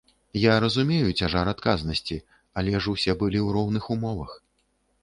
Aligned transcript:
Я 0.43 0.53
разумею 0.63 1.09
цяжар 1.19 1.51
адказнасці, 1.53 2.17
але 2.63 2.71
ж 2.79 2.83
усе 2.95 3.11
былі 3.21 3.39
ў 3.45 3.61
роўных 3.61 3.83
умовах. 3.99 4.31